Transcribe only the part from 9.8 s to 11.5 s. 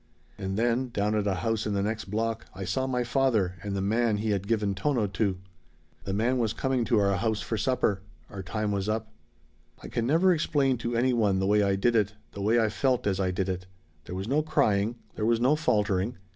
"I can never explain to any one the